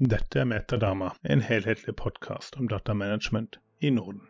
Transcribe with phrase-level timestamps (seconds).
[0.00, 4.22] Dette er Metadama, en helhetlig podkast om datamanagement i Norden.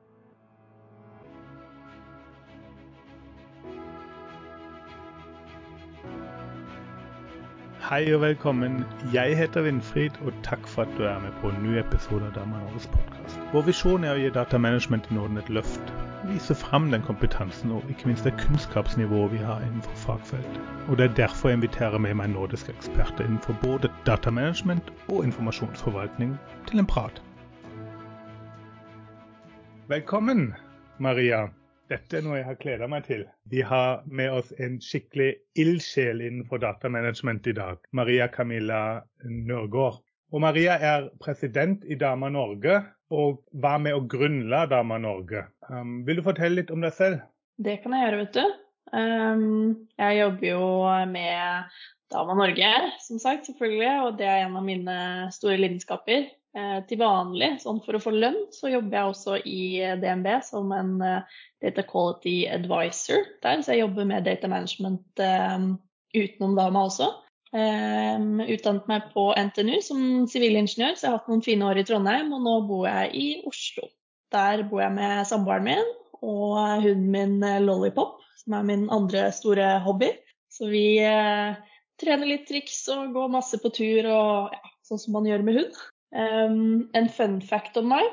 [7.86, 8.82] Hei og velkommen.
[9.14, 12.34] Jeg heter Winfried, og takk for at du er med på en ny episode av
[12.34, 13.38] Dama Norges podkast.
[13.54, 15.94] Vår visjon er å gi datamanagement i Norden et løft.
[16.28, 20.60] Vise fram den kompetansen og ikke minst det kunnskapsnivået vi har innenfor fagfeltet.
[20.88, 26.36] Og Det er derfor jeg inviterer med meg nordiske eksperter innenfor både datamanagement og informasjonsforvaltning
[26.68, 27.22] til en prat.
[29.88, 30.54] Velkommen,
[30.98, 31.46] Maria.
[31.88, 33.24] Dette er noe jeg har gleda meg til.
[33.50, 37.80] Vi har med oss en skikkelig ildsjel innenfor datamanagement i dag.
[37.92, 40.02] Maria Camilla Nørgaard.
[40.30, 42.80] Og Maria er president i Dama Norge
[43.10, 45.44] og var med å grunnla Dama Norge.
[45.66, 47.22] Um, vil du fortelle litt om deg selv?
[47.58, 48.58] Det kan jeg gjøre, vet du.
[48.94, 50.66] Um, jeg jobber jo
[51.10, 51.80] med
[52.14, 52.70] Dama Norge,
[53.02, 53.94] som sagt, selvfølgelig.
[54.06, 55.00] Og det er en av mine
[55.34, 56.30] store lidenskaper.
[56.50, 59.60] Eh, til vanlig, sånn for å få lønn, så jobber jeg også i
[60.02, 63.62] DNB som en uh, data quality advisor der.
[63.62, 65.68] Så jeg jobber med data management um,
[66.10, 67.06] utenom dama også.
[67.50, 71.86] Um, utdannet meg på NTNU som sivilingeniør, så jeg har hatt noen fine år i
[71.86, 72.30] Trondheim.
[72.36, 73.88] Og nå bor jeg i Oslo.
[74.30, 75.88] Der bor jeg med samboeren min
[76.20, 80.12] og hunden min Lollipop, som er min andre store hobby.
[80.52, 81.56] Så vi uh,
[82.00, 85.60] trener litt triks og går masse på tur og ja, sånn som man gjør med
[85.60, 85.80] hund.
[86.10, 88.06] Um, en fun fact om meg,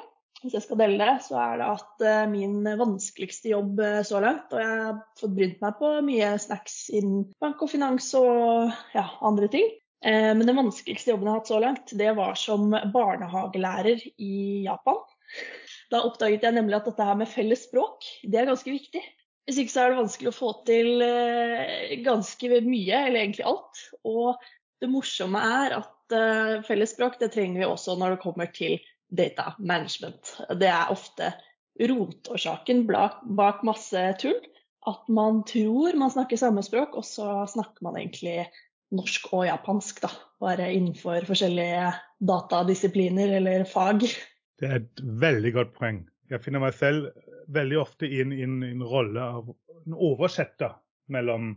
[0.44, 4.22] hvis jeg skal dele det, så er det at uh, min vanskeligste jobb uh, så
[4.22, 8.74] langt Og jeg har fått brynt meg på mye snacks innen bank og finans og
[8.94, 9.70] ja, andre ting.
[10.06, 14.34] Uh, men den vanskeligste jobben jeg har hatt så langt, det var som barnehagelærer i
[14.68, 15.02] Japan.
[15.92, 19.02] Da oppdaget jeg nemlig at dette her med felles språk, det er ganske viktig.
[19.48, 21.04] Hvis ikke så er det vanskelig å få til
[22.04, 23.80] ganske mye, eller egentlig alt.
[24.04, 24.36] Og
[24.84, 28.76] det morsomme er at felles fellesspråk det trenger vi også når det kommer til
[29.10, 30.38] data management.
[30.60, 31.32] Det er ofte
[31.80, 34.40] rotårsaken bak masse tull.
[34.88, 38.46] At man tror man snakker samme språk, og så snakker man egentlig
[38.96, 40.02] norsk og japansk.
[40.06, 41.92] da, Bare innenfor forskjellige
[42.24, 44.08] datadisipliner eller fag.
[44.58, 46.06] Det er et veldig godt poeng.
[46.32, 47.12] Jeg finner meg selv
[47.52, 49.52] veldig ofte inn i en, rolle av
[49.86, 50.76] en oversetter
[51.12, 51.54] mellom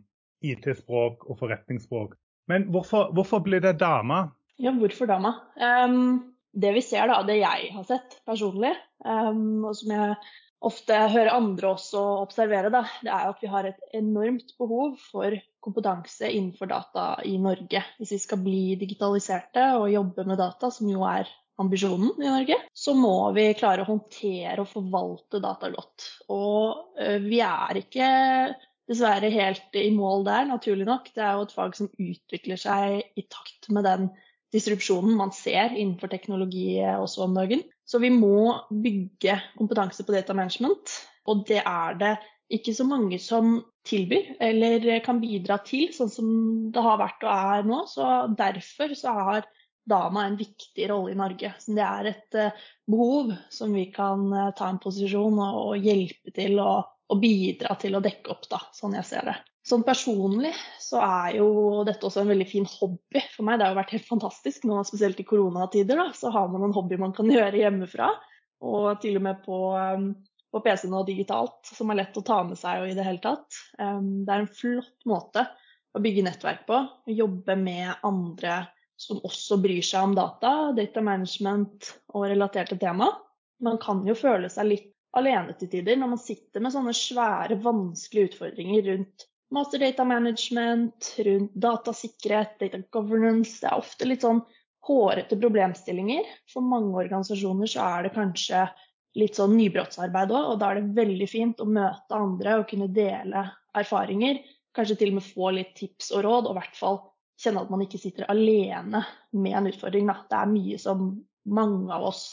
[0.46, 2.14] IT-språk og forretningsspråk.
[2.50, 4.28] Men hvorfor, hvorfor ble det dama
[4.60, 5.32] ja, hvorfor dama?
[5.56, 8.72] Um, det vi ser, da, det jeg har sett personlig,
[9.04, 10.16] um, og som jeg
[10.70, 15.36] ofte hører andre også observere, da, det er at vi har et enormt behov for
[15.64, 17.84] kompetanse innenfor data i Norge.
[18.00, 21.28] Hvis vi skal bli digitaliserte og jobbe med data, som jo er
[21.60, 26.08] ambisjonen i Norge, så må vi klare å håndtere og forvalte data godt.
[26.32, 28.10] Og uh, vi er ikke
[28.90, 31.12] dessverre helt i mål der, naturlig nok.
[31.14, 34.10] Det er jo et fag som utvikler seg i takt med den
[34.54, 37.62] disrupsjonen man ser innenfor teknologi også om dagen.
[37.86, 40.94] Så vi må bygge kompetanse på data management,
[41.30, 42.14] og det er det
[42.50, 46.28] ikke så mange som tilbyr eller kan bidra til, sånn som
[46.74, 47.80] det har vært og er nå.
[47.90, 49.48] Så derfor så har
[49.90, 51.54] Dama en viktig rolle i Norge.
[51.58, 54.28] Så det er et uh, behov som vi kan
[54.58, 58.94] ta en posisjon og hjelpe til å, og bidra til å dekke opp, da, sånn
[58.98, 59.36] jeg ser det.
[59.66, 61.48] Sånn personlig så er jo
[61.86, 63.58] dette også en veldig fin hobby for meg.
[63.58, 66.00] Det har jo vært helt fantastisk nå, spesielt i koronatider.
[66.00, 68.10] da, Så har man en hobby man kan gjøre hjemmefra.
[68.64, 70.10] Og til og med på, um,
[70.52, 73.22] på PC-en og digitalt, som er lett å ta med seg og i det hele
[73.24, 73.60] tatt.
[73.78, 75.46] Um, det er en flott måte
[75.92, 76.80] å bygge nettverk på.
[77.10, 78.62] Jobbe med andre
[79.00, 83.08] som også bryr seg om data, data management og relaterte tema.
[83.64, 87.58] Man kan jo føle seg litt alene til tider når man sitter med sånne svære,
[87.64, 93.58] vanskelige utfordringer rundt master data management, rundt datasikkerhet, data governance.
[93.60, 94.42] Det er ofte litt sånn
[94.86, 96.28] hårete problemstillinger.
[96.52, 98.64] For mange organisasjoner så er det kanskje
[99.18, 102.90] litt sånn nybrottsarbeid òg, og da er det veldig fint å møte andre og kunne
[102.94, 104.38] dele erfaringer.
[104.76, 107.00] Kanskje til og med få litt tips og råd, og i hvert fall
[107.40, 109.02] kjenne at man ikke sitter alene
[109.34, 110.06] med en utfordring.
[110.06, 110.20] Da.
[110.30, 111.10] Det er mye som
[111.50, 112.24] mange av oss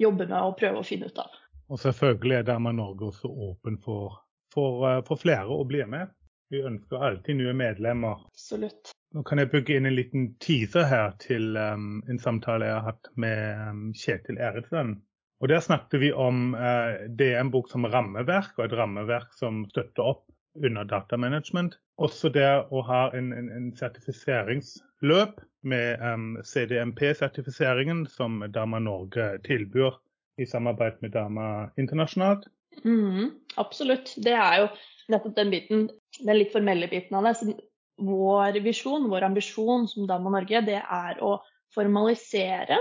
[0.00, 1.30] jobber med å prøve å finne ut av.
[1.72, 4.20] Og selvfølgelig er Dermed Norge også åpen for,
[4.54, 6.12] for, eh, for flere å bli med.
[6.52, 8.20] Vi ønsker alltid nye medlemmer.
[8.28, 8.92] Absolutt.
[9.14, 12.88] Nå kan jeg bygge inn en liten teaser her til um, en samtale jeg har
[12.90, 14.98] hatt med um, Kjetil Eriksen.
[15.42, 19.32] Og Der snakket vi om uh, det er en bok som rammeverk, og et rammeverk
[19.38, 20.24] som støtter opp
[20.60, 21.78] under datamanagement.
[21.98, 29.96] Også det å ha en, en, en sertifiseringsløp med um, CDMP-sertifiseringen som Dama Norge tilbyr
[30.40, 32.48] i samarbeid med Dama internasjonalt.
[32.84, 34.14] Mm, absolutt.
[34.16, 34.68] Det er jo
[35.12, 35.86] nettopp den biten,
[36.20, 37.34] den litt formelle biten av det.
[37.38, 37.54] Så
[38.02, 41.36] vår visjon, vår ambisjon som Dama Norge, det er å
[41.74, 42.80] formalisere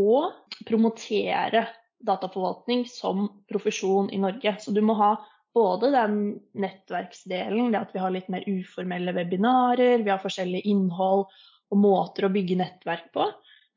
[0.00, 1.66] og promotere
[2.06, 4.56] dataforvaltning som profesjon i Norge.
[4.60, 5.14] Så du må ha
[5.56, 6.18] både den
[6.62, 11.26] nettverksdelen, det at vi har litt mer uformelle webinarer, vi har forskjellig innhold
[11.70, 13.26] og måter å bygge nettverk på.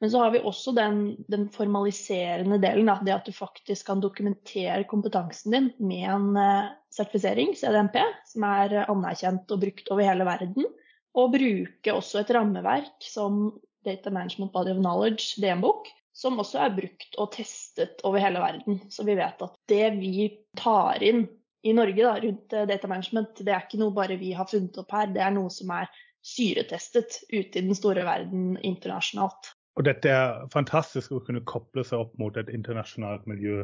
[0.03, 0.97] Men så har vi også den,
[1.31, 6.73] den formaliserende delen, da, det at du faktisk kan dokumentere kompetansen din med en uh,
[6.91, 7.95] sertifisering, CDMP,
[8.27, 10.67] som er anerkjent og brukt over hele verden.
[11.15, 13.45] Og bruke også et rammeverk som
[13.88, 18.83] Data Management Body of Knowledge, DM-bok, som også er brukt og testet over hele verden.
[18.91, 20.27] Så vi vet at det vi
[20.59, 21.29] tar inn
[21.63, 24.83] i Norge da, rundt eh, data management, det er ikke noe bare vi har funnet
[24.83, 25.15] opp her.
[25.15, 25.88] Det er noe som er
[26.27, 29.55] syretestet ute i den store verden internasjonalt.
[29.77, 33.63] Og dette er fantastisk å kunne koble seg opp mot et internasjonalt miljø.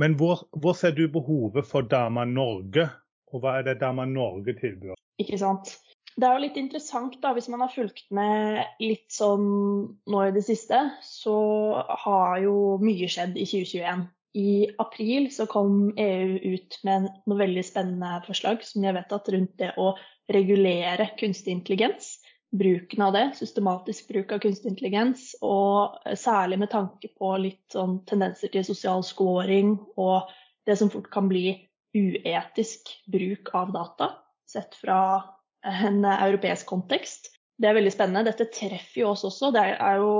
[0.00, 2.86] Men hvor, hvor ser du behovet for Dama Norge,
[3.30, 4.96] og hva er det Dama Norge tilbyr?
[5.20, 5.74] Ikke sant.
[6.16, 9.44] Det er jo litt interessant, da, hvis man har fulgt med litt sånn
[10.10, 11.36] nå i det siste, så
[12.04, 14.08] har jo mye skjedd i 2021.
[14.40, 14.50] I
[14.82, 19.56] april så kom EU ut med noe veldig spennende forslag som jeg vet at rundt
[19.58, 19.92] det å
[20.30, 22.19] regulere kunstig intelligens
[22.50, 28.00] bruken av det, systematisk bruk av kunstig intelligens, og særlig med tanke på litt sånn
[28.10, 30.30] tendenser til sosial scoring og
[30.66, 31.52] det som fort kan bli
[31.96, 34.10] uetisk bruk av data,
[34.50, 35.00] sett fra
[35.66, 37.30] en europeisk kontekst.
[37.60, 38.24] Det er veldig spennende.
[38.30, 39.50] Dette treffer jo oss også.
[39.52, 40.12] Det er jo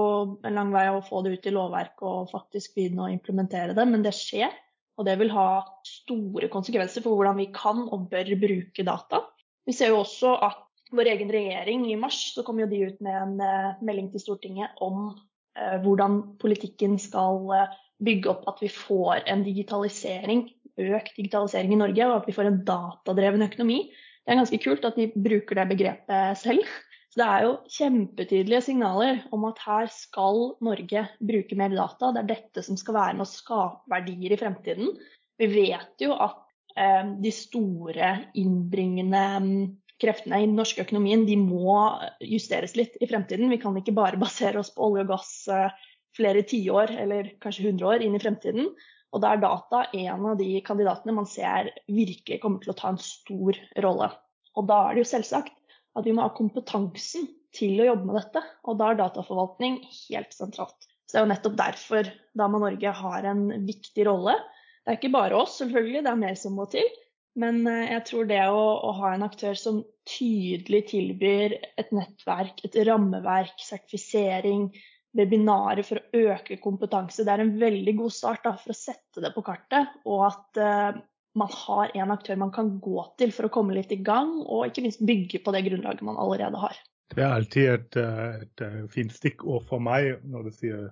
[0.44, 3.86] en lang vei å få det ut i lovverket og faktisk begynne å implementere det,
[3.88, 4.52] men det skjer.
[5.00, 9.22] Og det vil ha store konsekvenser for hvordan vi kan og bør bruke data.
[9.64, 13.00] Vi ser jo også at vår egen regjering i mars så kom jo de ut
[13.04, 18.62] med en uh, melding til Stortinget om uh, hvordan politikken skal uh, bygge opp at
[18.64, 20.46] vi får en digitalisering,
[20.80, 23.82] økt digitalisering i Norge, og at vi får en datadreven økonomi.
[24.24, 26.64] Det er ganske kult at de bruker det begrepet selv.
[27.10, 32.12] Så det er jo kjempetydelige signaler om at her skal Norge bruke mer data.
[32.14, 34.94] Det er dette som skal være med å skape verdier i fremtiden.
[35.40, 36.46] Vi vet jo at
[37.20, 39.24] de store innbringende
[40.00, 41.76] kreftene i den norske økonomien de må
[42.24, 43.50] justeres litt i fremtiden.
[43.52, 45.76] Vi kan ikke bare basere oss på olje og gass eh,
[46.16, 48.72] flere tiår eller kanskje hundre år inn i fremtiden.
[49.10, 52.92] Og da er data en av de kandidatene man ser virkelig kommer til å ta
[52.92, 54.10] en stor rolle.
[54.58, 55.56] Og da er det jo selvsagt
[55.98, 57.26] at vi må ha kompetansen
[57.56, 58.42] til å jobbe med dette.
[58.70, 60.88] Og da er dataforvaltning helt sentralt.
[61.06, 64.36] Så det er jo nettopp derfor Dama Norge har en viktig rolle.
[64.84, 66.86] Det er ikke bare oss, selvfølgelig, det er mer som må til.
[67.38, 72.64] Men eh, jeg tror det å, å, ha en aktør som tydelig tilbyr et nettverk,
[72.66, 74.70] et rammeverk, sertifisering,
[75.16, 79.22] webinarer for å øke kompetanse, det er en veldig god start da, for å sette
[79.22, 79.96] det på kartet.
[80.06, 81.00] Og at uh,
[81.38, 84.68] man har en aktør man kan gå til for å komme litt i gang, og
[84.68, 86.78] ikke minst bygge på det grunnlaget man allerede har.
[87.10, 90.84] Det er alltid et, eh, et, et fint stikkord for meg når du sier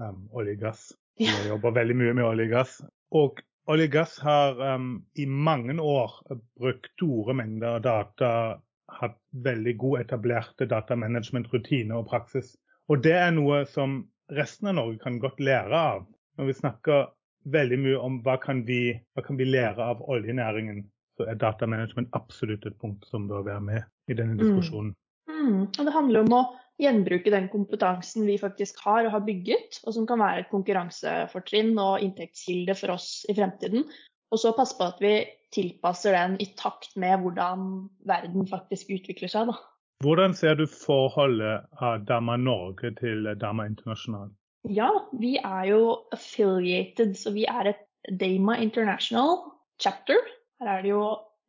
[0.00, 0.86] um, olje og gass.
[1.20, 2.78] Jeg jobber veldig mye med olje og gass.
[3.16, 6.12] Og Olje gass har um, i mange år
[6.60, 12.52] brukt store mengder data, hatt veldig god etablerte datamanagement-rutiner og praksis.
[12.86, 16.04] Og det er noe som resten av Norge kan godt lære av.
[16.38, 17.08] Når vi snakker
[17.50, 20.84] veldig mye om hva kan vi, hva kan vi lære av oljenæringen,
[21.18, 24.42] så er datamanagement absolutt et punkt som bør være med i denne mm.
[24.44, 24.94] diskusjonen.
[24.94, 25.42] Mm.
[25.46, 25.60] Mm.
[25.66, 26.42] Og det handler om å
[26.80, 31.72] gjenbruke den kompetansen vi faktisk har og har bygget, og som kan være et konkurransefortrinn
[31.80, 33.86] og inntektskilde for oss i fremtiden.
[34.34, 35.14] Og så passe på at vi
[35.54, 39.52] tilpasser den i takt med hvordan verden faktisk utvikler seg.
[39.52, 39.56] Da.
[40.04, 44.28] Hvordan ser du forholdet av Dama Norge til Dama International?
[44.68, 47.84] Ja, vi er jo affiliated, så vi er et
[48.20, 49.38] Dama International
[49.82, 50.18] chapter.
[50.60, 51.04] Her er det jo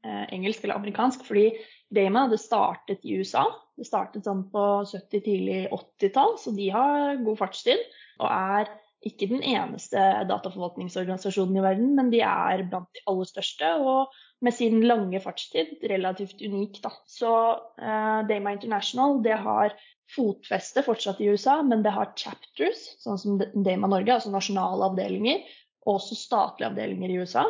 [0.06, 1.50] eh, engelsk eller amerikansk, fordi
[1.94, 3.48] Dama det startet i USA.
[3.78, 7.84] Det startet sånn på 70-, tidlig 80-tall, så de har god fartstid.
[8.18, 8.72] Og er
[9.06, 13.70] ikke den eneste dataforvaltningsorganisasjonen i verden, men de er blant de aller største.
[13.78, 14.16] Og
[14.46, 16.92] med sin lange fartstid relativt unik, da.
[17.10, 17.30] Så
[17.62, 19.78] uh, Dama International det har
[20.16, 25.44] fotfeste fortsatt i USA, men det har chapters, sånn som Dama Norge, altså nasjonale avdelinger,
[25.86, 27.46] og også statlige avdelinger i USA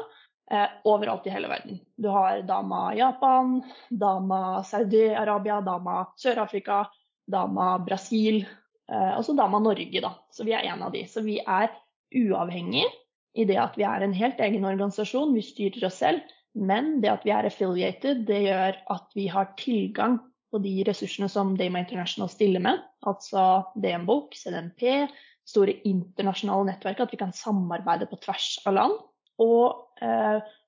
[0.52, 1.80] eh, overalt i hele verden.
[1.96, 6.86] Du har Dama Japan, Dama Saudi-Arabia, Dama Sør-Afrika,
[7.28, 8.46] Dama Brasil,
[8.92, 10.14] eh, og så Dama Norge, da.
[10.32, 11.04] Så vi er en av de.
[11.08, 11.72] Så vi er
[12.16, 12.90] uavhengige
[13.38, 16.24] i det at vi er en helt egen organisasjon, vi styrer oss selv.
[16.58, 20.18] Men det at vi er affiliated, det gjør at vi har tilgang
[20.52, 25.12] på de ressursene som Dama International stiller med, altså DM-bok, CDMP,
[25.48, 28.96] store internasjonale nettverk, at vi kan samarbeide på tvers av land.
[29.44, 29.87] Og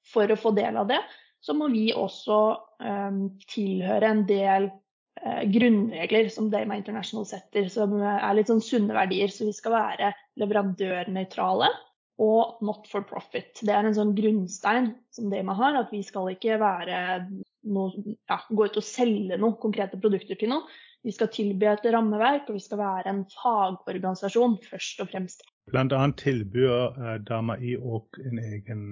[0.10, 1.00] for å få del av det,
[1.40, 2.38] så må vi også
[2.84, 3.20] eh,
[3.52, 9.32] tilhøre en del eh, grunnregler som Dama International setter, som er litt sånn sunne verdier.
[9.32, 11.72] Så vi skal være leverandørnøytrale
[12.20, 13.62] og not for profit.
[13.64, 17.00] Det er en sånn grunnstein som Dama har, at vi skal ikke være
[17.72, 20.68] noe, ja, gå ut og selge noen konkrete produkter til noen.
[21.08, 25.46] Vi skal tilby et rammeverk, og vi skal være en fagorganisasjon først og fremst.
[25.72, 26.02] Bl.a.
[26.20, 28.84] tilbyr Dama i òg en egen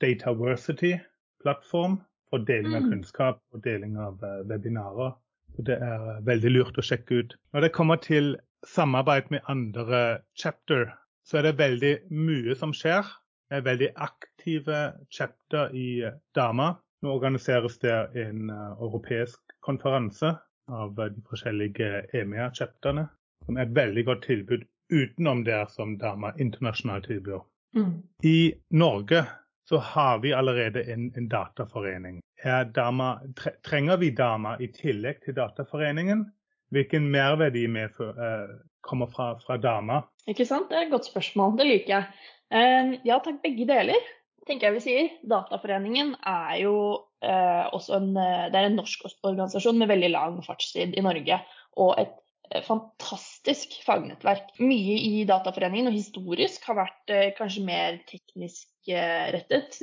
[0.00, 2.90] Dataversity-plattform for deling av mm.
[2.90, 5.12] kunnskap og deling av uh, webinarer.
[5.56, 7.36] Så Det er veldig lurt å sjekke ut.
[7.54, 8.36] Når det kommer til
[8.66, 13.04] samarbeid med andre chapter, så er det veldig mye som skjer.
[13.48, 16.02] Det er veldig aktive chapter i
[16.34, 16.74] Dama.
[17.04, 20.34] Nå organiseres det en europeisk konferanse
[20.72, 23.06] av de forskjellige EMEA-chapterne,
[23.44, 27.42] som er et veldig godt tilbud utenom det som Dama internasjonalt tilbyr.
[27.74, 28.02] Mm.
[28.24, 29.24] I Norge
[29.68, 32.20] så har vi allerede en, en dataforening.
[32.74, 33.20] Dama,
[33.64, 36.26] trenger vi Dama i tillegg til dataforeningen?
[36.74, 38.52] Hvilken merverdi medfør, eh,
[38.84, 40.02] kommer fra, fra, Dama?
[40.28, 41.56] Ikke sant, Det er et godt spørsmål.
[41.58, 42.04] Det liker jeg.
[42.52, 44.12] Eh, ja takk, begge deler
[44.48, 45.10] tenker jeg vi sier.
[45.28, 46.76] Dataforeningen er jo
[47.24, 51.40] eh, også en, eh, det er en norsk organisasjon med veldig lang fartstid i Norge.
[51.80, 52.12] Og et
[52.62, 54.52] fantastisk fagnettverk.
[54.62, 59.80] Mye i Dataforeningen og historisk har vært eh, kanskje mer teknisk eh, rettet.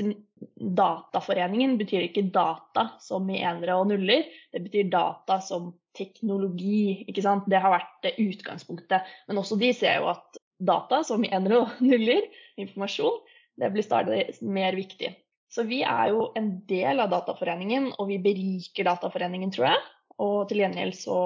[0.55, 4.23] Dataforeningen betyr ikke data som i enere og nuller,
[4.53, 7.03] det betyr data som teknologi.
[7.11, 7.49] ikke sant?
[7.51, 9.09] Det har vært utgangspunktet.
[9.27, 12.29] Men også de ser jo at data som i enere og nuller,
[12.61, 13.19] informasjon,
[13.59, 15.11] det blir stadig mer viktig.
[15.51, 19.81] Så vi er jo en del av Dataforeningen, og vi beriker Dataforeningen, tror jeg.
[20.19, 21.17] Og til gjengjeld så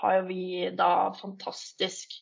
[0.00, 2.12] har jo vi da fantastisk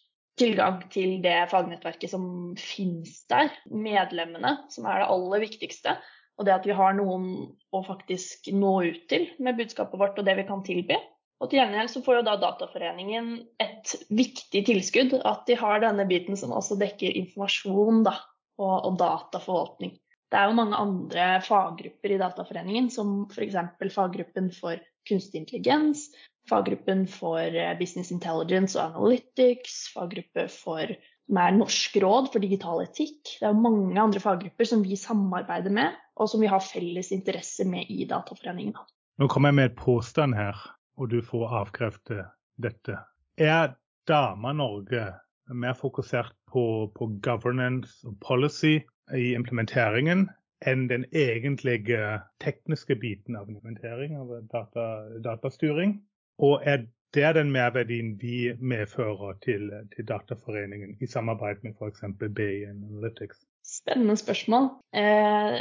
[0.41, 2.25] tilgang til det fagnettverket som
[2.59, 3.52] finnes der.
[3.69, 5.97] Medlemmene, som er det aller viktigste.
[6.41, 7.26] Og det at vi har noen
[7.75, 10.97] å faktisk nå ut til med budskapet vårt og det vi kan tilby.
[11.43, 15.17] Og til gjengjeld så får jo da Dataforeningen et viktig tilskudd.
[15.26, 18.17] At de har denne biten som også dekker informasjon, da
[18.61, 19.97] og, og dataforvaltning.
[20.33, 23.59] Det er jo mange andre faggrupper i Dataforeningen, som f.eks.
[23.93, 26.09] faggruppen for kunstig intelligens,
[26.50, 30.94] faggruppen for eh, business intelligence og analytics, faggruppe for
[31.32, 33.21] som er Norsk råd for digital etikk.
[33.40, 37.64] Det er mange andre faggrupper som vi samarbeider med, og som vi har felles interesse
[37.64, 38.76] med i Dataforeningen.
[39.21, 40.59] Nå kommer jeg med et påstand her,
[41.00, 42.26] og du får avkrefte
[42.61, 42.99] dette.
[43.40, 43.76] Er
[44.09, 45.06] Dama Norge
[45.52, 48.80] mer fokusert på, på governance og policy
[49.16, 50.26] i implementeringen
[50.66, 54.88] enn den egentlige tekniske biten av implementering av data,
[55.25, 55.97] datastyring.
[56.42, 62.04] Og er det den merverdien vi medfører til, til Dataforeningen i samarbeid med f.eks.
[62.19, 63.42] BI Analytics?
[63.62, 64.71] Spennende spørsmål.
[64.97, 65.59] Eh,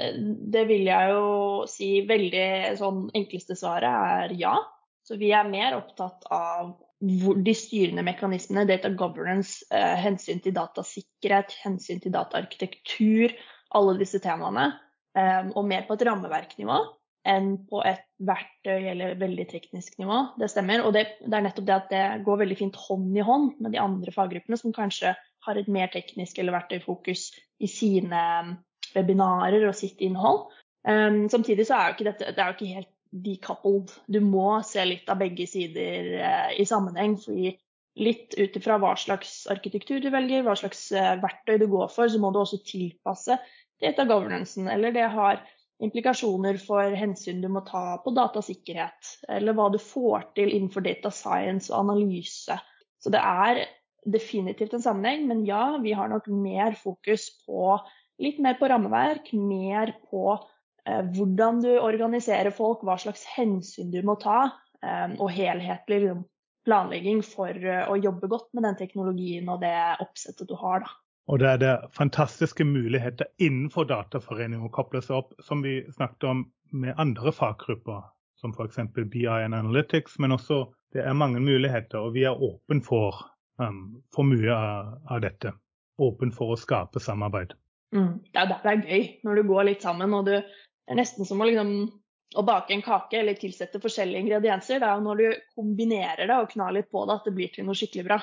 [0.53, 1.25] det vil jeg jo
[1.69, 4.55] si veldig sånn enkleste svaret er ja.
[5.05, 11.55] Så vi er mer opptatt av de styrende mekanismene, data governance, eh, hensyn til datasikkerhet,
[11.63, 13.33] hensyn til dataarkitektur,
[13.77, 14.69] alle disse temaene,
[15.17, 16.77] og mer på et rammeverknivå
[17.27, 20.23] enn på et verktøy eller veldig teknisk nivå.
[20.41, 20.85] Det stemmer.
[20.85, 23.75] Og det, det, er nettopp det at det går veldig fint hånd i hånd med
[23.75, 25.13] de andre faggruppene som kanskje
[25.45, 27.29] har et mer teknisk eller verktøyfokus
[27.61, 28.23] i sine
[28.95, 30.47] webinarer og sitt innhold.
[30.87, 33.93] Um, samtidig så er jo ikke dette det er jo ikke helt decoupled.
[34.09, 37.19] Du må se litt av begge sider uh, i sammenheng.
[37.21, 37.53] fordi
[37.99, 42.09] litt ut ifra hva slags arkitektur du velger, hva slags uh, verktøy du går for,
[42.09, 43.37] så må du også tilpasse
[43.81, 44.69] data governancen.
[44.71, 45.41] Eller det har
[45.81, 49.15] implikasjoner for hensyn du må ta på datasikkerhet.
[49.29, 52.57] Eller hva du får til innenfor data science og analyse.
[53.01, 53.65] Så det er
[54.11, 57.75] definitivt en sammenheng, men ja, vi har nok mer fokus på
[58.21, 60.39] litt mer på rammeverk, mer på
[60.89, 64.49] Eh, hvordan du organiserer folk, hva slags hensyn du må ta,
[64.81, 66.23] eh, og helhetlig liksom,
[66.65, 70.85] planlegging for eh, å jobbe godt med den teknologien og det oppsettet du har.
[70.85, 70.97] Da.
[71.31, 76.27] Og det er det fantastiske muligheter innenfor dataforening å koble seg opp, som vi snakket
[76.27, 76.41] om
[76.75, 78.03] med andre faggrupper,
[78.39, 78.81] som f.eks.
[78.97, 80.17] BI and Analytics.
[80.19, 83.21] Men også det er mange muligheter, og vi er åpen for,
[83.63, 85.53] um, for mye av, av, dette.
[86.03, 87.55] Åpen for å skape samarbeid.
[87.95, 88.19] Mm.
[88.27, 90.97] Det er derfor det er gøy, når du går litt sammen og du det er
[90.97, 91.71] nesten som å, liksom,
[92.35, 94.81] å bake en kake eller tilsette forskjellige ingredienser.
[94.81, 97.53] Det er jo når du kombinerer det og knar litt på det at det blir
[97.53, 98.17] til noe skikkelig bra.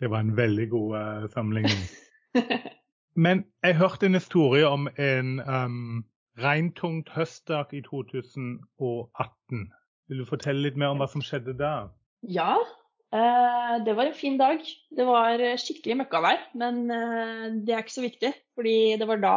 [0.00, 1.84] Det var en veldig god uh, sammenligning.
[3.24, 6.04] Men jeg hørte en historie om en um,
[6.42, 9.68] regntungt høstdag i 2018.
[10.08, 11.74] Vil du fortelle litt mer om hva som skjedde da?
[12.26, 12.56] Ja,
[13.14, 14.64] uh, det var en fin dag.
[14.90, 18.34] Det var skikkelig møkkavær, men uh, det er ikke så viktig.
[18.58, 19.36] Fordi det var da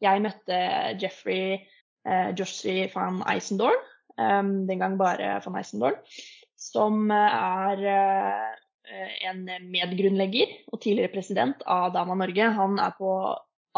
[0.00, 0.62] jeg møtte
[1.02, 1.60] Jeffrey
[2.08, 3.84] uh, Joshi van Eisendorn,
[4.16, 6.00] um, den gang bare van Eisendorn,
[6.60, 7.84] som er
[9.30, 12.48] en medgrunnlegger og tidligere president av Dama Norge.
[12.56, 13.10] Han er på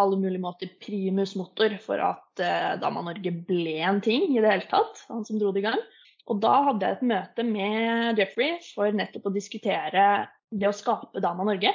[0.01, 2.43] alle mulige måter primus motor for at
[2.81, 5.03] Dama Norge ble en ting i det hele tatt.
[5.11, 5.83] Han som dro det i gang.
[6.31, 10.07] Og da hadde jeg et møte med Jeffrey for nettopp å diskutere
[10.53, 11.73] det å skape Dama Norge.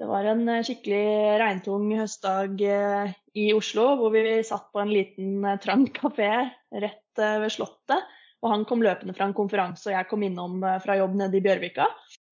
[0.00, 4.92] Det var en eh, skikkelig regntung høstdag eh, i Oslo hvor vi satt på en
[4.94, 6.30] liten eh, trang kafé
[6.72, 8.16] rett ved Slottet.
[8.40, 11.42] Og han kom løpende fra en konferanse, og jeg kom innom fra jobb nede i
[11.44, 11.90] Bjørvika.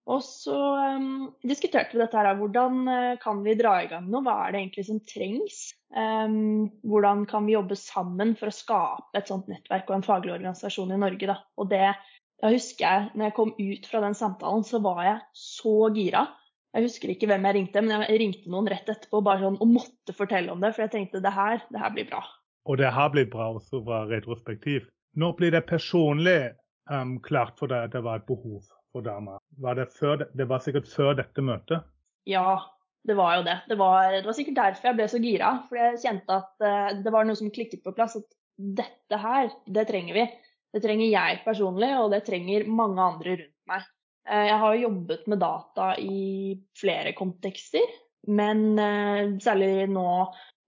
[0.09, 0.57] Og så
[0.97, 2.31] um, diskuterte vi dette her.
[2.39, 4.25] Hvordan kan vi dra i gang noe?
[4.25, 5.59] Hva er det egentlig som trengs?
[5.93, 10.33] Um, hvordan kan vi jobbe sammen for å skape et sånt nettverk og en faglig
[10.39, 11.29] organisasjon i Norge?
[11.29, 11.37] Da?
[11.61, 11.93] Og det
[12.39, 16.29] da husker jeg, når jeg kom ut fra den samtalen, så var jeg så gira.
[16.77, 19.73] Jeg husker ikke hvem jeg ringte, men jeg ringte noen rett etterpå bare sånn, og
[19.73, 20.71] måtte fortelle om det.
[20.77, 22.23] For jeg tenkte det her, det her blir bra.
[22.69, 24.87] Og det har blitt bra også fra retrospektiv.
[25.19, 26.39] Når blir det personlig
[26.93, 28.63] um, klart for deg at det var et behov
[28.95, 29.39] for dama.
[29.63, 31.87] Var det, før, det var sikkert før dette møtet?
[32.29, 32.59] Ja,
[33.09, 33.59] det var jo det.
[33.71, 35.53] Det var, det var sikkert derfor jeg ble så gira.
[35.69, 38.19] For jeg kjente at uh, det var noe som klikket på plass.
[38.21, 40.27] At dette her, det trenger vi.
[40.75, 43.87] Det trenger jeg personlig, og det trenger mange andre rundt meg.
[44.29, 47.95] Eh, jeg har jobbet med data i flere kontekster,
[48.29, 50.09] men eh, særlig nå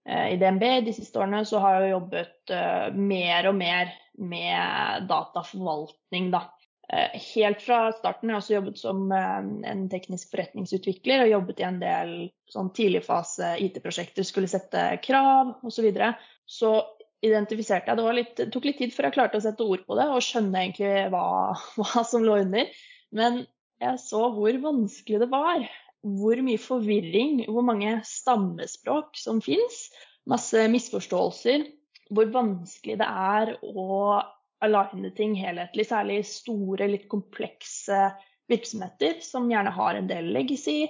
[0.07, 2.55] eh, i DNB de siste årene så har jeg jobbet
[2.97, 6.47] mer og mer med dataforvaltning, da.
[6.91, 11.77] Helt fra starten har jeg også jobbet som en teknisk forretningsutvikler og jobbet i en
[11.79, 12.09] del
[12.51, 15.77] sånn tidligfase IT-prosjekter, skulle sette krav osv.
[15.77, 16.09] Så, videre.
[16.43, 16.73] så
[17.25, 18.15] identifiserte jeg det.
[18.17, 21.07] Litt, tok litt tid før jeg klarte å sette ord på det og skjønne egentlig
[21.13, 21.25] hva,
[21.79, 22.69] hva som lå under.
[23.15, 23.43] Men
[23.81, 25.65] jeg så hvor vanskelig det var.
[26.01, 29.85] Hvor mye forvirring, hvor mange stammespråk som fins.
[30.29, 31.67] Masse misforståelser.
[32.11, 34.21] Hvor vanskelig det er å
[34.65, 38.09] aligne ting helhetlig, særlig store, litt komplekse
[38.51, 40.89] virksomheter som gjerne har en del legacy,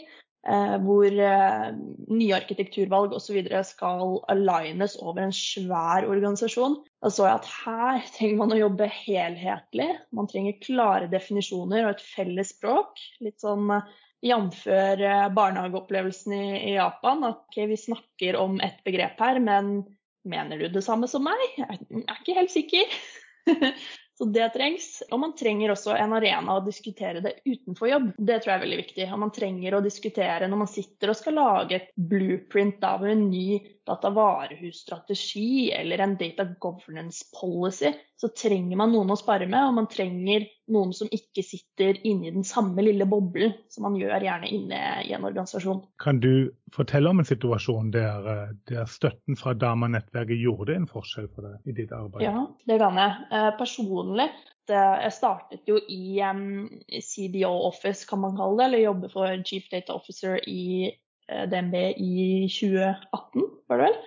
[0.49, 1.65] Eh, hvor eh,
[2.09, 3.43] nye arkitekturvalg osv.
[3.67, 6.79] skal alignes over en svær organisasjon.
[7.03, 9.89] Da så jeg at her trenger man å jobbe helhetlig.
[10.17, 12.97] Man trenger klare definisjoner og et felles språk.
[13.21, 13.93] Litt sånn eh,
[14.31, 14.65] jf.
[15.37, 17.21] barnehageopplevelsen i, i Japan.
[17.29, 19.83] At okay, vi snakker om et begrep her, men
[20.25, 21.37] mener du det samme som meg?
[21.61, 23.01] Jeg er ikke helt sikker.
[24.21, 24.87] Så det trengs.
[25.09, 28.09] Og man trenger også en arena å diskutere det utenfor jobb.
[28.17, 29.05] Det tror jeg er veldig viktig.
[29.07, 33.23] Og man trenger å diskutere når man sitter og skal lage et blueprint av en
[33.31, 33.57] ny
[33.91, 39.89] datavarehusstrategi eller en data governance policy, så trenger man noen å spare med, og man
[39.91, 44.51] trenger noen som ikke sitter inne i den samme lille boblen som man gjør gjerne
[44.51, 45.81] inne i en organisasjon.
[46.01, 51.27] Kan du fortelle om en situasjon der, eh, der støtten fra Dama-nettverket gjorde en forskjell
[51.33, 52.25] for deg i ditt arbeid?
[52.29, 53.27] Ja, det kan jeg.
[53.31, 54.31] Eh, personlig
[54.71, 59.65] jeg startet jo i um, CDO Office, kan man kalle det, eller jobbe for Chief
[59.71, 60.91] Data Officer i
[61.27, 63.97] DNB i 2018, var det vel.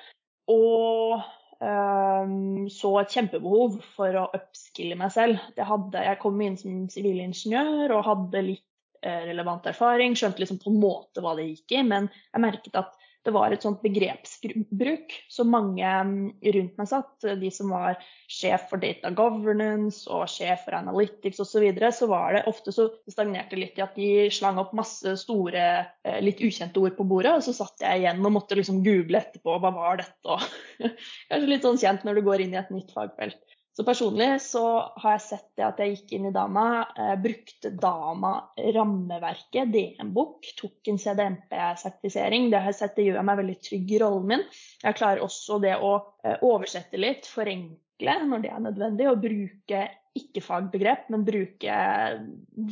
[0.52, 1.22] Og
[1.64, 5.40] um, så et kjempebehov for å upskille meg selv.
[5.56, 8.66] Hadde, jeg kom inn som sivilingeniør og hadde litt
[9.06, 12.80] uh, relevant erfaring, skjønte liksom på en måte hva det gikk i, men jeg merket
[12.82, 12.92] at
[13.24, 16.16] det var et sånt begrepsbruk som mange mm,
[16.56, 17.24] rundt meg satt.
[17.40, 17.96] De som var
[18.30, 21.54] sjef for data governance og sjef for analytics osv.
[21.54, 25.14] Så, videre, så var det ofte så stagnerte litt i at de slang opp masse
[25.22, 25.64] store,
[26.04, 27.32] eh, litt ukjente ord på bordet.
[27.38, 30.24] Og så satt jeg igjen og måtte liksom google etterpå hva var dette.
[30.28, 30.90] Og
[31.30, 33.40] kanskje litt sånn kjent når du går inn i et nytt fagfelt.
[33.76, 34.62] Så personlig så
[35.02, 40.90] har jeg sett det at jeg gikk inn i Dama, eh, brukte Dama-rammeverket, DM-bok, tok
[40.92, 42.52] en CDMP-sertifisering.
[42.52, 44.44] Det har jeg sett det gjør meg veldig trygg i rollen min.
[44.84, 45.90] Jeg klarer også det å
[46.22, 49.82] eh, oversette litt, forenkle når det er nødvendig, og bruke
[50.14, 51.80] ikke fagbegrep, men bruke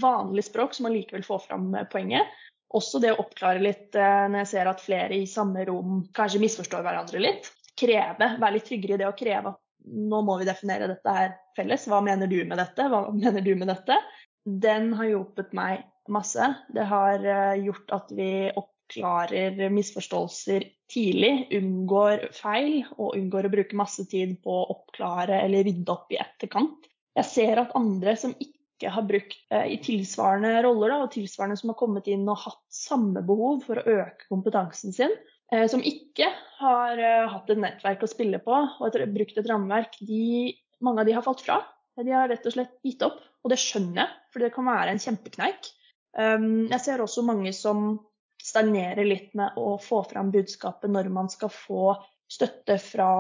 [0.07, 2.31] vanlig språk som allikevel får fram poenget.
[2.79, 6.45] Også det å oppklare litt eh, når jeg ser at flere i samme rom kanskje
[6.47, 7.51] misforstår hverandre litt.
[7.75, 11.33] Kreve, være litt tryggere i det å kreve at nå må vi definere dette her
[11.57, 11.87] felles.
[11.91, 12.89] Hva mener du med dette?
[12.91, 13.99] Hva mener du med dette?
[14.45, 16.53] Den har hjulpet meg masse.
[16.75, 23.79] Det har eh, gjort at vi oppklarer misforståelser tidlig, unngår feil og unngår å bruke
[23.79, 26.91] masse tid på å oppklare eller rydde opp i etterkant.
[27.19, 31.59] Jeg ser at andre som ikke har brukt eh, i tilsvarende roller, da, og tilsvarende
[31.61, 35.15] som har kommet inn og hatt samme behov for å øke kompetansen sin,
[35.69, 36.31] som ikke
[36.63, 41.03] har eh, hatt et nettverk å spille på og et, brukt et rammeverk, de, mange
[41.03, 41.61] av de har falt fra.
[41.99, 43.21] De har rett og slett gitt opp.
[43.43, 45.69] Og det skjønner jeg, for det kan være en kjempekneik.
[46.15, 47.97] Um, jeg ser også mange som
[48.43, 51.95] stagnerer litt med å få fram budskapet når man skal få
[52.33, 53.11] støtte fra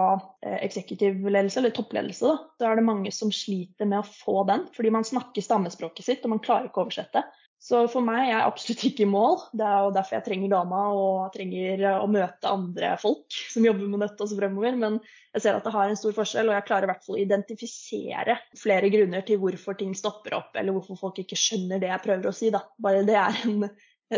[0.44, 4.66] eh, eksekutivledelse, eller toppledelse, da, så er det mange som sliter med å få den.
[4.76, 7.24] Fordi man snakker stammespråket sitt, og man klarer ikke å oversette.
[7.62, 9.36] Så for meg er jeg absolutt ikke i mål.
[9.54, 13.92] Det er jo derfor jeg trenger dama og trenger å møte andre folk som jobber
[13.92, 14.74] med dette også fremover.
[14.80, 14.96] Men
[15.30, 17.22] jeg ser at det har en stor forskjell, og jeg klarer i hvert fall å
[17.22, 22.04] identifisere flere grunner til hvorfor ting stopper opp, eller hvorfor folk ikke skjønner det jeg
[22.08, 22.50] prøver å si.
[22.50, 22.64] Da.
[22.82, 23.68] Bare det er en,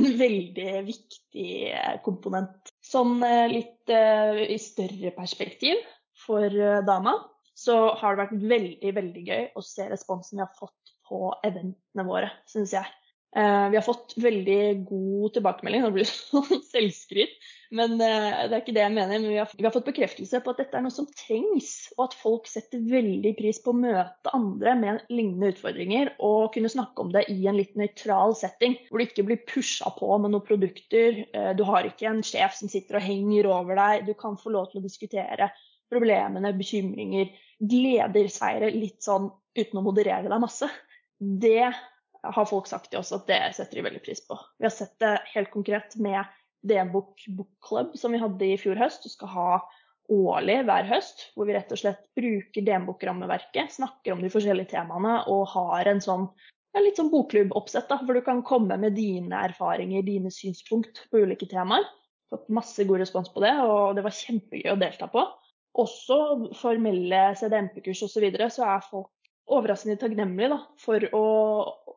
[0.01, 1.53] en veldig viktig
[2.07, 2.74] komponent.
[2.85, 5.81] Sånn eh, litt uh, i større perspektiv
[6.27, 7.17] for uh, dama,
[7.57, 12.05] så har det vært veldig, veldig gøy å se responsen vi har fått på eventene
[12.07, 12.85] våre, syns jeg.
[13.35, 17.33] Uh, vi har fått veldig god tilbakemelding, nå blir det sånn selvskryt,
[17.75, 19.11] men uh, det er ikke det jeg mener.
[19.17, 22.05] Men vi har, vi har, fått bekreftelse på at dette er noe som trengs, og
[22.05, 27.03] at folk setter veldig pris på å møte andre med lignende utfordringer og kunne snakke
[27.03, 30.47] om det i en litt nøytral setting, hvor du ikke blir pusha på med noen
[30.47, 31.25] produkter.
[31.35, 34.07] Uh, du har ikke en sjef som sitter og henger over deg.
[34.07, 35.51] Du kan få lov til å diskutere
[35.91, 39.27] problemene, bekymringer, gleder, seire, litt sånn
[39.59, 40.71] uten å moderere deg masse.
[41.19, 41.75] Det
[42.33, 44.39] har folk sagt til oss at det setter de veldig pris på.
[44.59, 46.25] Vi har sett det helt konkret med
[46.65, 49.49] D-Book Book Club som vi hadde i fjor høst, og skal ha
[50.13, 51.29] årlig hver høst.
[51.37, 56.03] Hvor vi rett og slett bruker D-Book-rammeverket, snakker om de forskjellige temaene og har en
[56.05, 56.29] sånn
[56.75, 61.23] ja, litt sånn bokklubb-oppsett, da, hvor du kan komme med dine erfaringer, dine synspunkt på
[61.23, 61.87] ulike temaer.
[62.33, 65.23] Fått masse god respons på det, og det var kjempegøy å delta på.
[65.79, 66.17] Også
[66.59, 68.17] formelle CDMP-kurs osv.
[68.17, 69.13] Så, videre, så er folk
[69.55, 71.25] overraskende takknemlige da, for å,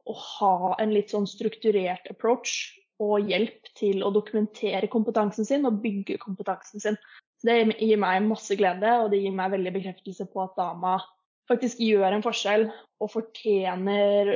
[0.08, 5.82] å, ha en litt sånn strukturert approach og hjelp til å dokumentere kompetansen sin og
[5.84, 6.98] bygge kompetansen sin.
[7.46, 10.98] Det gir meg masse glede, og det gir meg veldig bekreftelse på at dama
[11.48, 12.68] faktisk gjør en forskjell
[13.04, 14.34] og fortjener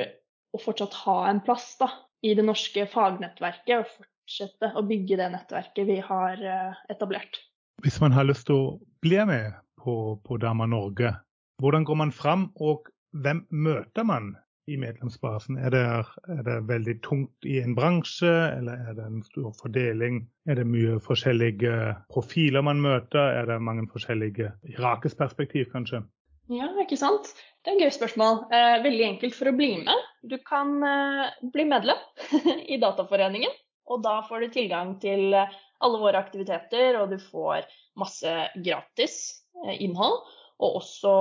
[0.52, 1.90] å fortsatt ha en plass da,
[2.22, 7.42] i det norske fagnettverket og fortsette å bygge det nettverket vi har eh, etablert.
[7.82, 11.16] Hvis man har lyst til å bli med på, på Dama Norge,
[11.62, 14.36] hvordan går man fram, og hvem møter man
[14.70, 15.58] i medlemsbasen?
[15.58, 15.84] Er det,
[16.30, 20.24] er det, veldig tungt i en bransje, eller er det en stor fordeling?
[20.50, 23.34] Er det mye forskjellige profiler man møter?
[23.42, 26.04] Er det mange forskjellige Irakes perspektiv, kanskje?
[26.52, 27.32] Ja, ikke sant.
[27.64, 28.46] Det er et gøy spørsmål.
[28.52, 30.08] Eh, veldig enkelt for å bli med.
[30.28, 32.00] Du kan eh, bli medlem
[32.74, 33.54] i Dataforeningen.
[33.92, 37.66] Og da får du tilgang til alle våre aktiviteter, og du får
[38.00, 39.18] masse gratis
[39.66, 40.22] eh, innhold
[40.62, 41.14] og også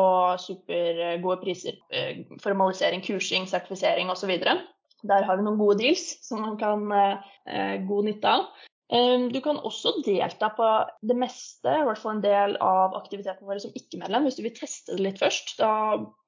[0.45, 1.79] supergode priser.
[1.93, 4.33] Eh, formalisering, kursing, sertifisering osv.
[4.41, 8.51] Der har vi noen gode deals som man kan eh, god nytte av.
[8.93, 10.69] Eh, du kan også delta på
[11.09, 14.29] det meste, i hvert fall en del av aktivitetene våre som ikke-medlem.
[14.29, 15.73] Hvis du vil teste det litt først, da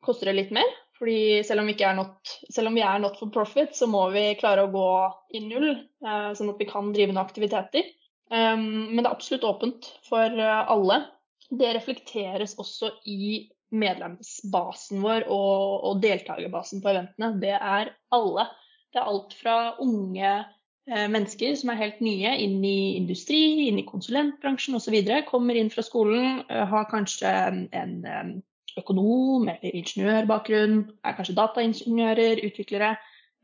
[0.07, 0.79] koster det litt mer.
[1.03, 4.31] Fordi selv om, vi er not, om vi er not for profit, så må vi
[4.38, 4.90] klare å gå
[5.35, 7.88] i null, sånn at vi kan drive noen aktiviteter.
[8.31, 11.01] Men det er absolutt åpent for alle
[11.52, 17.32] det reflekteres også i medlemsbasen vår og, og deltakerbasen på eventene.
[17.40, 18.48] Det er alle.
[18.92, 23.80] Det er alt fra unge eh, mennesker som er helt nye, inn i industri, inn
[23.80, 24.98] i konsulentbransjen osv.
[25.28, 28.42] Kommer inn fra skolen, eh, har kanskje en, en
[28.80, 32.94] økonom eller ingeniørbakgrunn, er kanskje dataingeniører, utviklere.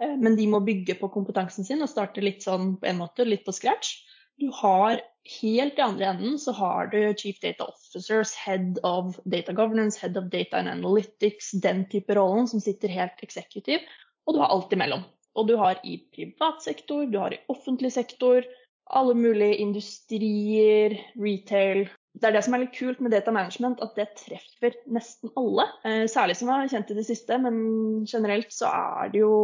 [0.02, 3.26] Eh, men de må bygge på kompetansen sin og starte litt sånn på en måte,
[3.28, 3.96] litt på scratch.
[4.38, 5.00] Du har
[5.42, 10.16] helt i andre enden så har du Chief Data Officers, Head of Data Governance, Head
[10.16, 13.82] of Data and Analytics, den type rollen som sitter helt eksekutiv.
[14.26, 15.02] Og du har alt imellom.
[15.34, 18.46] Og du har i privat sektor, du har i offentlig sektor,
[18.90, 21.88] alle mulige industrier, retail.
[22.18, 25.68] Det er det som er litt kult med data management, at det treffer nesten alle.
[25.84, 27.60] Eh, særlig som er kjent i det siste, men
[28.08, 29.34] generelt så er det jo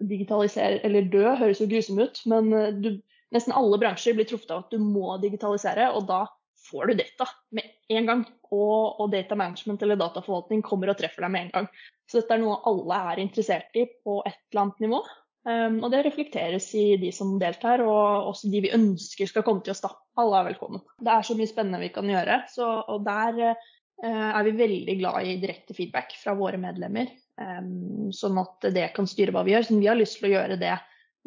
[0.00, 2.90] Digitalisere eller dø høres jo grusomt ut, men eh, du
[3.34, 6.24] nesten alle bransjer blir truffet av at du må digitalisere, og da
[6.70, 8.26] får du data med en gang.
[8.50, 11.72] Og, og, data management eller dataforvaltning kommer og treffer deg med en gang.
[12.10, 15.00] Så dette er noe alle er interessert i på et eller annet nivå.
[15.48, 19.64] Um, og det reflekteres i de som deltar, og også de vi ønsker skal komme
[19.64, 19.82] til oss.
[19.84, 19.94] da.
[20.20, 20.82] Alle er velkommen.
[21.00, 22.42] Det er så mye spennende vi kan gjøre.
[22.52, 27.14] Så, og der uh, er vi veldig glad i direkte feedback fra våre medlemmer.
[27.40, 29.70] Um, sånn at det kan styre hva vi gjør.
[29.70, 30.76] Så vi har lyst til å gjøre det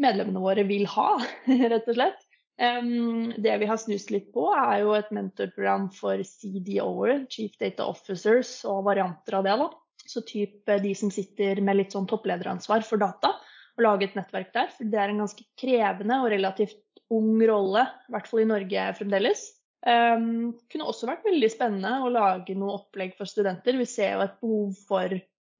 [0.01, 1.17] medlemmene våre vil ha,
[1.73, 2.21] rett og slett.
[2.61, 7.87] Um, det vi har snust litt på, er jo et mentorprogram for CDO-er, Chief Data
[7.89, 9.55] Officers, og varianter av det.
[9.63, 9.69] da.
[10.03, 13.33] Så type de som sitter med litt sånn topplederansvar for data,
[13.73, 14.69] og lage et nettverk der.
[14.75, 16.79] For det er en ganske krevende og relativt
[17.13, 19.47] ung rolle, i hvert fall i Norge fremdeles.
[19.83, 23.75] Um, kunne også vært veldig spennende å lage noe opplegg for studenter.
[23.81, 25.17] Vi ser jo et behov for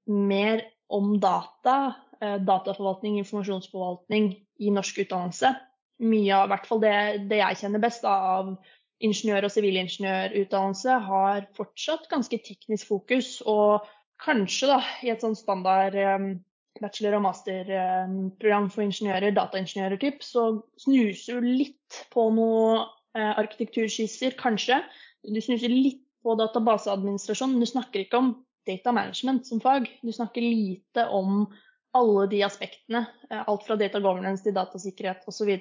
[0.08, 0.62] mer
[0.94, 4.30] om data, Eh, dataforvaltning, informasjonsforvaltning
[4.62, 5.50] i norsk utdannelse.
[6.04, 6.94] Mye av hvert fall det,
[7.30, 8.54] det jeg kjenner best av
[9.04, 13.36] ingeniør- og sivilingeniørutdannelse har fortsatt ganske teknisk fokus.
[13.46, 13.84] Og
[14.22, 16.28] kanskje da, i et sånn standard um,
[16.80, 22.86] bachelor- og masterprogram for ingeniører, dataingeniører typ, så snuser du litt på noen
[23.18, 24.80] uh, arkitekturskisser, kanskje.
[25.24, 28.34] Du snuser litt på databaseadministrasjon, men du snakker ikke om
[28.68, 29.90] data management som fag.
[30.02, 31.44] Du snakker lite om
[31.94, 33.04] alle de aspektene.
[33.30, 35.52] Uh, alt fra data governance til datasikkerhet osv.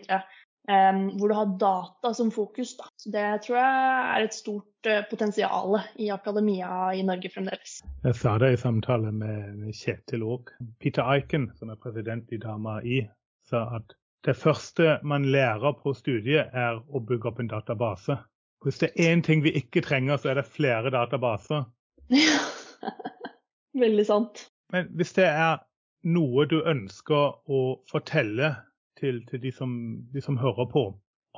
[0.64, 2.76] Um, hvor du har data som fokus.
[2.80, 2.88] Da.
[2.98, 7.82] Så det tror jeg er et stort uh, potensial i akademia i Norge fremdeles.
[8.06, 10.54] Jeg sa det i samtale med, med Kjetil òg.
[10.80, 13.04] Peter Eiken, som er president i Dama I,
[13.50, 18.16] sa at det første man lærer på studiet, er å bygge opp en database.
[18.64, 21.66] Hvis det er én ting vi ikke trenger, så er det flere databaser.
[23.84, 24.46] Veldig sant.
[24.72, 25.60] Men hvis det er
[26.04, 28.54] noe du ønsker å fortelle
[29.00, 29.72] til, til de, som,
[30.14, 30.86] de, som, hører på,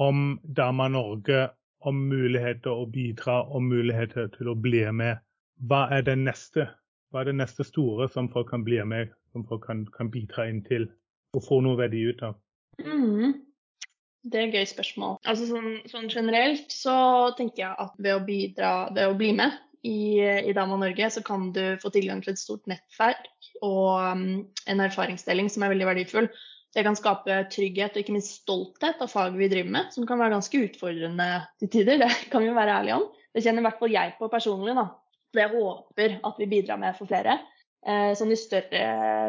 [0.01, 1.47] om Dama Norge,
[1.85, 5.21] om muligheter å bidra, om muligheter til å bli med.
[5.69, 6.67] Hva er det neste?
[7.13, 10.49] Hva er det neste store som folk kan bli med, som folk kan, kan bidra
[10.49, 10.89] inn til
[11.35, 12.39] og få noe verdi ut av?
[12.81, 13.35] Mm.
[14.25, 15.19] Det er et gøy spørsmål.
[15.29, 16.95] Altså sånn, sånn, generelt så
[17.37, 19.53] tenker jeg at ved å bidra, ved å bli med
[19.85, 20.19] i,
[20.49, 23.29] i Dama Norge, så kan du få tilgang til et stort nettverk
[23.63, 24.27] og um,
[24.67, 26.29] en erfaringsdeling som er veldig verdifull.
[26.75, 30.19] Det kan skape trygghet og ikke minst stolthet av faget vi driver med, som kan
[30.19, 31.29] være ganske utfordrende
[31.61, 32.01] til tider.
[32.03, 33.05] Det kan vi jo være ærlige om.
[33.31, 34.75] Det kjenner i hvert fall jeg på personlig.
[34.75, 34.89] da.
[35.35, 37.37] Det jeg håper at vi bidrar med for flere.
[37.85, 38.83] Eh, sånn I større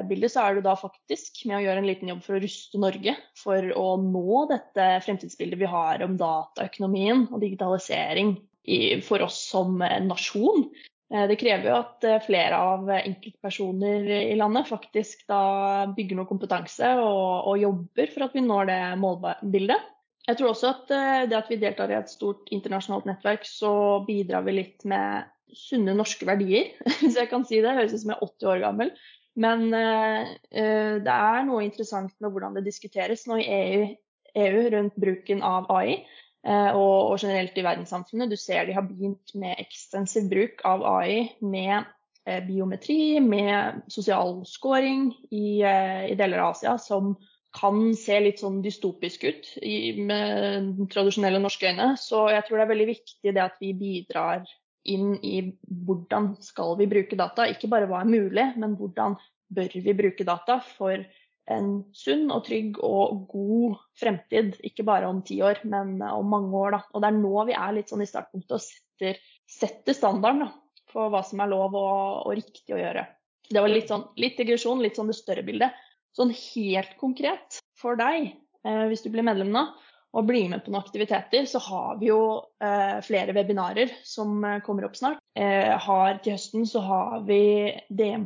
[0.08, 2.80] bilder så er du da faktisk med å gjøre en liten jobb for å ruste
[2.80, 8.38] Norge for å nå dette fremtidsbildet vi har om dataøkonomien og digitalisering
[9.06, 10.66] for oss som nasjon.
[11.14, 16.30] Eh, det krever jo at eh, flere av enkeltpersoner i landet faktisk da bygger noe
[16.30, 19.92] kompetanse og, og jobber for at vi når det målbildet.
[20.26, 24.02] Jeg tror også at eh, det at vi deltar i et stort internasjonalt nettverk, så
[24.06, 27.76] bidrar vi litt med sunne norske verdier, hvis jeg kan si det.
[27.78, 28.96] Høres ut som jeg er 80 år gammel.
[29.36, 33.82] Men uh, det er noe interessant med hvordan det diskuteres nå i EU,
[34.40, 35.98] EU rundt bruken av AI.
[36.46, 38.30] Eh, og, og, generelt i verdenssamfunnet.
[38.30, 41.80] Du ser de har begynt med ekstensiv bruk av AI med
[42.26, 47.16] eh, biometri, med sosial scoring i, eh, i, deler av Asia, som
[47.56, 51.94] kan se litt sånn dystopisk ut i, med tradisjonelle norske øyne.
[51.98, 54.46] Så jeg tror det er veldig viktig det at vi bidrar
[54.86, 57.48] inn i hvordan skal vi bruke data.
[57.50, 59.16] Ikke bare hva er mulig, men hvordan
[59.56, 61.00] bør vi bruke data for
[61.52, 64.56] en sunn og trygg og god fremtid.
[64.66, 66.76] Ikke bare om ti år, men om mange år.
[66.76, 66.82] Da.
[66.92, 70.50] Og det er nå vi er litt sånn i startpunktet og setter, setter standarden da,
[70.92, 73.06] for hva som er lov og, og, riktig å gjøre.
[73.46, 75.74] Det var litt sånn litt digresjon, litt sånn det større bildet.
[76.16, 78.32] Sånn helt konkret for deg,
[78.66, 79.68] eh, hvis du blir medlem nå,
[80.16, 82.20] og blir med på noen aktiviteter, så har vi jo
[82.64, 85.20] eh, flere webinarer som eh, kommer opp snart.
[85.36, 87.40] Eh, har, til høsten så har vi
[87.92, 88.24] DM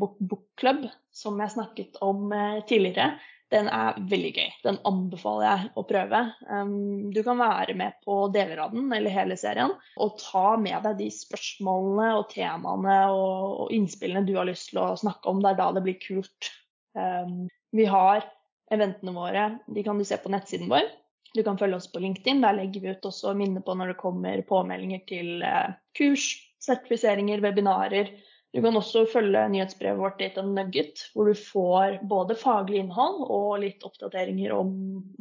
[0.61, 0.87] Club,
[1.21, 3.13] som jeg snakket om eh, tidligere.
[3.51, 4.51] Den er veldig gøy.
[4.63, 6.21] Den anbefaler jeg å prøve.
[6.47, 10.87] Um, du kan være med på deler av den, eller hele serien, og ta med
[10.87, 15.43] deg de spørsmålene og temaene og, innspillene du har lyst til å snakke om.
[15.43, 16.53] Det er da det blir kult.
[16.95, 18.23] Um, vi har
[18.71, 20.87] eventene våre, de kan du se på nettsiden vår.
[21.35, 22.43] Du kan følge oss på LinkedIn.
[22.43, 27.43] Der legger vi ut også minner på når det kommer påmeldinger til eh, kurs, sertifiseringer,
[27.45, 28.11] webinarer.
[28.51, 33.61] Du kan også følge nyhetsbrevet vårt Data Nugget, hvor du får både faglig innhold og
[33.63, 34.73] litt oppdateringer om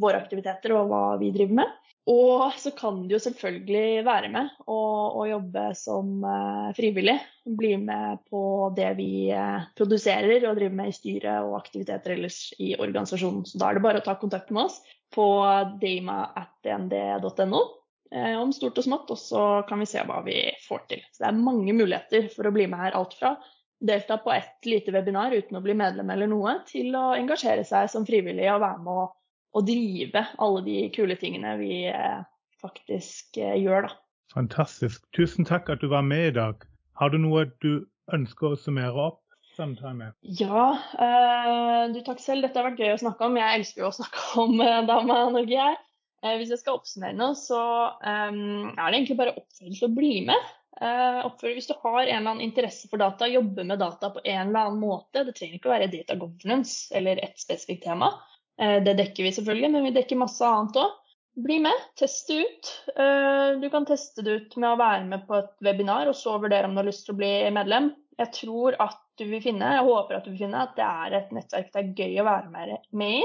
[0.02, 1.76] våre aktiviteter og hva vi driver med.
[2.10, 7.20] Og så kan du jo selvfølgelig være med og, og jobbe som uh, frivillig.
[7.60, 8.42] Bli med på
[8.78, 13.46] det vi uh, produserer og driver med i styret og aktiviteter ellers i organisasjonen.
[13.46, 14.80] Så da er det bare å ta kontakt med oss
[15.14, 15.28] på
[15.82, 17.79] dama.dnd.no eh,
[18.12, 21.02] om stort og smått, og så kan vi se hva vi får til.
[21.14, 22.98] Så det er mange muligheter for å bli med her.
[22.98, 23.36] Alt fra
[23.80, 27.88] delta på ett lite webinar uten å bli medlem eller noe, til å engasjere seg
[27.92, 29.08] som frivillig og være med å,
[29.66, 32.20] drive alle de kule tingene vi eh,
[32.62, 33.96] faktisk eh, gjør, da.
[34.36, 35.06] Fantastisk.
[35.16, 36.68] Tusen takk at du var med i dag.
[37.00, 39.24] Har du noe du ønsker å summere opp?
[39.60, 40.14] samtale?
[40.24, 40.78] Ja,
[41.92, 42.46] du takk selv.
[42.46, 43.38] Dette har vært gøy å snakke om.
[43.40, 44.54] Jeg elsker jo å snakke om
[44.88, 45.80] Dama Norge, jeg.
[46.20, 47.60] Uh, hvis jeg skal oppsummere noe, så
[48.04, 50.48] um, er det egentlig bare til å bli med.
[50.80, 54.50] Uh, hvis du har en eller annen interesse for data, jobber med data på en
[54.50, 55.24] eller annen måte.
[55.28, 58.14] Det trenger ikke å være data governance eller et spesifikt tema.
[58.60, 60.98] det dekker vi selvfølgelig, men vi dekker masse annet òg.
[61.40, 62.72] Bli med, test det ut.
[63.62, 66.68] Du kan teste det ut med å være med på et webinar og så vurdere
[66.68, 67.94] om du har lyst til å bli medlem.
[68.20, 71.16] Jeg tror at du vil finne, jeg håper at du vil finne, at det er
[71.22, 73.24] et nettverk det er gøy å være med i.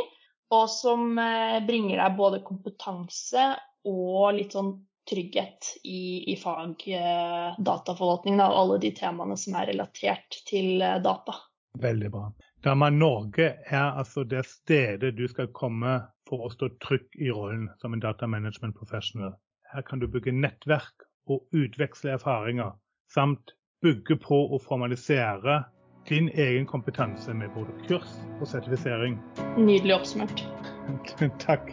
[0.54, 3.52] Og som eh, bringer deg både kompetanse
[3.90, 4.76] og litt sånn
[5.08, 11.00] trygghet i, i fag eh, dataforvaltning og alle de temaene som er relatert til eh,
[11.04, 11.36] data.
[11.80, 12.28] Veldig bra.
[12.64, 17.66] Dama Norge er altså det stedet du skal komme for å stå trygg i rollen
[17.82, 19.34] som en datamanagement professional.
[19.74, 22.72] Her kan du bygge nettverk og utveksle erfaringer,
[23.12, 23.52] samt
[23.84, 25.64] bygge på og formalisere
[26.08, 28.08] din egen kompetanse med både kurs
[28.40, 29.18] og sertifisering.
[29.58, 30.48] Nydelig oppsummert.
[31.46, 31.72] Takk.